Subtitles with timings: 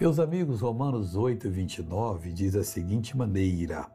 [0.00, 3.86] Meus amigos, Romanos 8, 29 diz da seguinte maneira: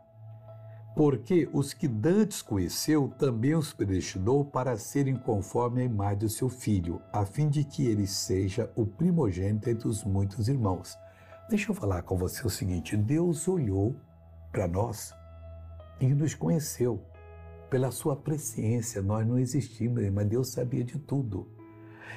[0.95, 6.47] Porque os que dantes conheceu, também os predestinou para serem conforme a imagem do seu
[6.47, 10.97] filho, a fim de que ele seja o primogênito entre os muitos irmãos.
[11.49, 13.94] Deixa eu falar com você o seguinte: Deus olhou
[14.54, 15.13] para nós
[16.00, 17.04] e nos conheceu.
[17.70, 21.52] Pela sua presciência, nós não existimos, mas Deus sabia de tudo.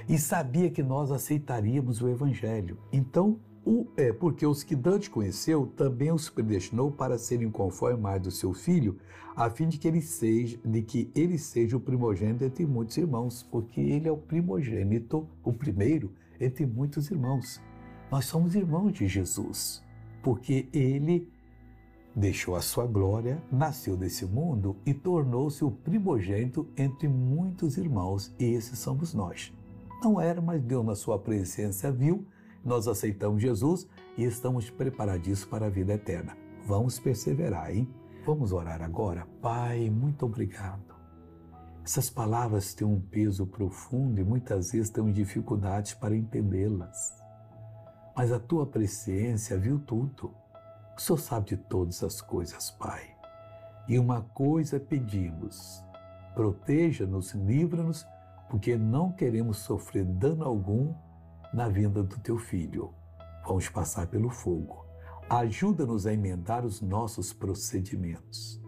[0.09, 2.79] E sabia que nós aceitaríamos o Evangelho.
[2.93, 8.21] Então, o, é porque os que Dante conheceu também os predestinou para serem conforme mais
[8.21, 8.99] do seu filho,
[9.37, 13.43] a fim de que ele seja, de que ele seja o primogênito entre muitos irmãos,
[13.43, 17.61] porque ele é o primogênito, o primeiro entre muitos irmãos.
[18.11, 19.83] Nós somos irmãos de Jesus,
[20.23, 21.31] porque ele
[22.15, 28.45] deixou a sua glória, nasceu desse mundo e tornou-se o primogênito entre muitos irmãos, e
[28.45, 29.53] esses somos nós.
[30.03, 32.27] Não era, mas Deus, na sua presença, viu
[32.65, 36.37] nós aceitamos Jesus e estamos preparadíssimos para a vida eterna.
[36.67, 37.89] Vamos perseverar, hein?
[38.25, 39.27] Vamos orar agora.
[39.41, 40.95] Pai, muito obrigado.
[41.85, 47.21] Essas palavras têm um peso profundo e muitas vezes temos dificuldades para entendê-las.
[48.15, 50.33] Mas a tua presciência viu tudo.
[50.97, 53.17] O Senhor sabe de todas as coisas, Pai.
[53.89, 55.85] E uma coisa pedimos:
[56.35, 58.07] proteja-nos, livra-nos,
[58.49, 60.95] porque não queremos sofrer dano algum
[61.53, 62.95] na vinda do teu filho.
[63.47, 64.85] Vamos passar pelo fogo.
[65.29, 68.61] Ajuda-nos a emendar os nossos procedimentos.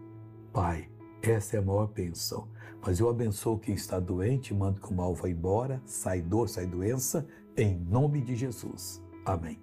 [0.51, 0.89] Pai,
[1.21, 2.47] essa é a maior bênção.
[2.85, 6.67] Mas eu abençoo quem está doente, mando que o mal vá embora, sai dor, sai
[6.67, 7.27] doença,
[7.57, 9.03] em nome de Jesus.
[9.25, 9.59] Amém.